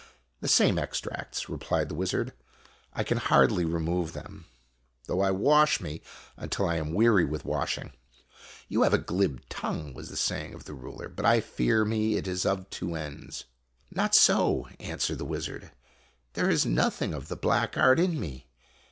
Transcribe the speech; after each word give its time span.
"The 0.41 0.47
same 0.47 0.79
extracts," 0.79 1.47
replied 1.47 1.87
the 1.87 1.93
wizard." 1.93 2.33
I 2.93 3.03
can 3.03 3.19
hardly 3.19 3.65
remove 3.65 4.13
them, 4.13 4.45
though 5.05 5.21
I 5.21 5.29
wash 5.29 5.79
me 5.79 6.01
until 6.35 6.67
I 6.67 6.77
am 6.77 6.95
weary 6.95 7.23
with 7.23 7.45
washing." 7.45 7.91
PREHISTORIC 7.91 8.25
PHOTOGRAPHY 8.25 8.61
5" 8.61 8.65
You 8.71 8.81
have 8.81 8.93
a 8.95 8.97
glib 8.97 9.41
tongue," 9.49 9.93
was 9.93 10.09
the 10.09 10.17
saying 10.17 10.55
of 10.55 10.65
the 10.65 10.73
ruler, 10.73 11.07
"but 11.07 11.23
I 11.27 11.39
fear 11.39 11.85
me 11.85 12.15
it 12.17 12.27
is 12.27 12.47
of 12.47 12.67
two 12.71 12.95
ends."" 12.95 13.45
Not 13.91 14.15
so," 14.15 14.67
answered 14.79 15.19
the 15.19 15.23
wizard;" 15.23 15.69
there 16.33 16.49
is 16.49 16.65
nothing 16.65 17.13
of 17.13 17.27
the 17.27 17.35
black 17.37 17.77
art 17.77 17.99
in 17.99 18.19
me. 18.19 18.47